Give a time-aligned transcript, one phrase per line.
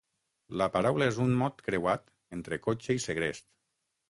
[0.61, 2.09] La paraula és un mot creuat
[2.39, 3.49] entre cotxe i segrest.